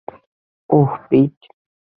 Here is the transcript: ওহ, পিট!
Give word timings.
ওহ, 0.69 0.91
পিট! 1.09 1.35